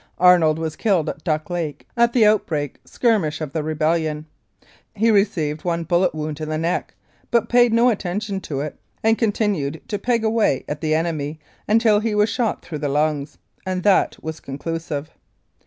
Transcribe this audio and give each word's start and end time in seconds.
Arnold 0.17 0.57
was 0.57 0.75
killed 0.75 1.09
at 1.09 1.23
Duck 1.23 1.47
Lake, 1.51 1.87
at 1.95 2.11
the 2.11 2.25
outbreak 2.25 2.79
skirmish 2.85 3.39
of 3.39 3.53
the 3.53 3.61
rebellion. 3.61 4.25
He 4.95 5.11
received 5.11 5.63
one 5.63 5.83
bullet 5.83 6.15
wound 6.15 6.41
in 6.41 6.49
the 6.49 6.57
neck, 6.57 6.95
but 7.29 7.49
paid 7.49 7.71
no 7.71 7.89
attention 7.89 8.41
to 8.41 8.61
it, 8.61 8.79
and 9.03 9.15
continued 9.15 9.79
to 9.89 9.99
"peg 9.99 10.23
away" 10.25 10.65
at 10.67 10.81
the 10.81 10.95
enemy 10.95 11.39
until 11.67 11.99
he 11.99 12.15
was 12.15 12.29
shot 12.29 12.63
through 12.65 12.79
the 12.79 12.89
lungs, 12.89 13.37
and 13.63 13.83
that 13.83 14.17
was 14.23 14.39
conclusive. 14.39 15.11